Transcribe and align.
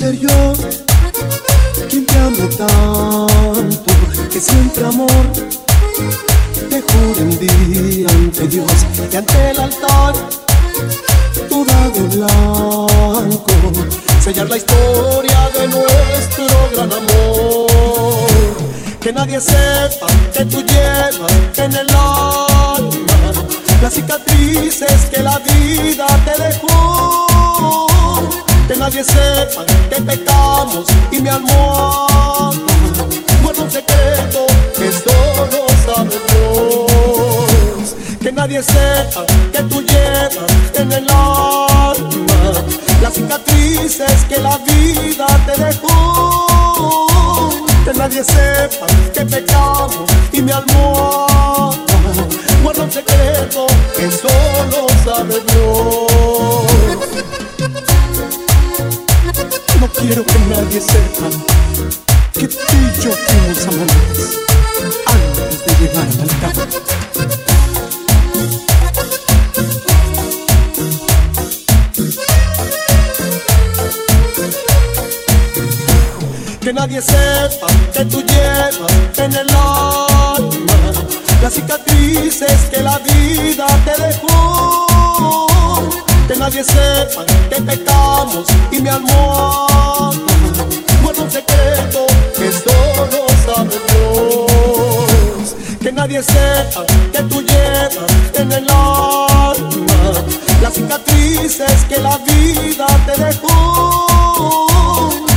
yo 0.00 0.52
quien 1.88 2.04
te 2.04 2.18
ame 2.18 2.46
tanto 2.56 3.92
que 4.28 4.40
siempre 4.40 4.86
amor 4.86 5.08
te 6.68 6.82
juro 6.82 7.20
un 7.20 7.38
día 7.38 8.08
ante 8.08 8.48
Dios 8.48 8.72
y 9.12 9.16
ante 9.16 9.50
el 9.50 9.60
altar 9.60 10.14
toda 11.48 11.90
de 11.90 12.16
blanco 12.16 13.52
sellar 14.20 14.48
la 14.48 14.56
historia 14.56 15.50
de 15.60 15.68
nuestro 15.68 16.46
gran 16.72 16.92
amor. 16.92 17.68
Que 19.00 19.12
nadie 19.12 19.40
sepa 19.40 20.06
que 20.32 20.44
tú 20.46 20.60
llevas 20.62 21.58
en 21.58 21.72
el 21.72 21.88
alma 21.90 23.32
las 23.80 23.94
cicatrices 23.94 25.06
que 25.12 25.22
la 25.22 25.38
vida 25.38 26.06
te 26.24 26.42
dejó 26.42 27.23
que 28.66 28.76
nadie 28.76 29.04
sepa 29.04 29.64
que 29.90 30.00
pecamos 30.02 30.86
y 31.10 31.20
mi 31.20 31.28
almohada 31.28 32.52
guarda 33.42 33.62
un 33.62 33.70
secreto 33.70 34.46
que 34.76 34.90
solo 34.92 35.66
sabe 35.84 36.18
Dios. 36.28 37.94
Que 38.20 38.32
nadie 38.32 38.62
sepa 38.62 39.26
que 39.52 39.62
tú 39.64 39.82
llevas 39.82 40.52
en 40.74 40.92
el 40.92 41.06
alma 41.10 42.64
las 43.02 43.14
cicatrices 43.14 44.24
que 44.28 44.38
la 44.38 44.56
vida 44.58 45.26
te 45.46 45.62
dejó. 45.62 46.46
Que 47.84 47.92
nadie 47.92 48.24
sepa 48.24 48.86
que 49.12 49.26
pecamos 49.26 50.10
y 50.32 50.40
mi 50.40 50.52
almohada 50.52 51.76
guarda 52.62 52.84
un 52.84 52.90
secreto 52.90 53.66
que 53.94 54.08
quiero 60.06 60.24
que 60.24 60.38
nadie 60.50 60.80
sepa 60.80 61.28
que 62.34 62.48
tú 62.48 62.76
y 62.76 63.02
yo 63.02 63.10
fuimos 63.12 63.66
amantes 63.66 64.40
antes 65.06 65.64
de 65.64 65.72
llegar 65.80 66.06
al 66.12 66.20
altar. 66.20 66.54
Que 76.60 76.72
nadie 76.72 77.00
sepa 77.00 77.66
que 77.94 78.04
tú 78.04 78.22
llevas 78.22 79.18
en 79.18 79.32
el 79.34 79.50
alma 79.50 80.92
las 81.42 81.54
cicatrices 81.54 82.60
que 82.70 82.82
la 82.82 82.98
vida 82.98 83.66
te 83.86 84.02
dejó. 84.02 84.43
Que 86.34 86.40
nadie 86.40 86.64
sepa 86.64 87.24
que 87.48 87.62
pecamos 87.62 88.48
y 88.72 88.80
mi 88.80 88.88
almohada 88.88 90.18
guarda 91.00 91.22
un 91.22 91.30
secreto 91.30 92.06
que 92.36 92.50
solo 92.50 93.24
sabe 93.46 93.78
Dios. 93.88 95.54
Que 95.80 95.92
nadie 95.92 96.20
sepa 96.24 96.84
que 97.12 97.22
tú 97.30 97.40
llevas 97.40 98.10
en 98.34 98.50
el 98.50 98.68
alma 98.68 100.24
las 100.60 100.74
cicatrices 100.74 101.84
que 101.88 101.98
la 101.98 102.18
vida 102.18 102.86
te 103.06 103.24
dejó. 103.26 104.08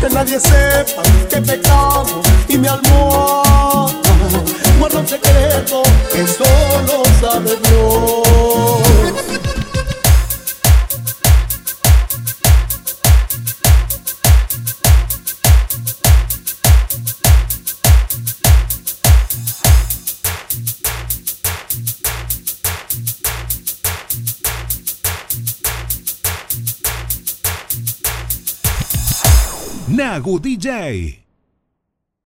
Que 0.00 0.08
nadie 0.12 0.40
sepa 0.40 1.02
que 1.30 1.40
pecamos 1.40 2.26
y 2.48 2.58
mi 2.58 2.66
almohada 2.66 3.94
guarda 4.80 4.98
un 4.98 5.06
secreto 5.06 5.84
que 6.12 6.26
solo 6.26 7.04
sabe 7.20 7.56
Dios. 7.68 8.39
Nagu 29.90 30.38
DJ. 30.38 31.29